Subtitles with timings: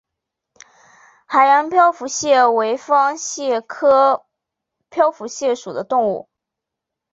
[1.27, 4.25] 海洋漂浮蟹为方蟹科
[4.89, 6.27] 漂浮蟹属的动物。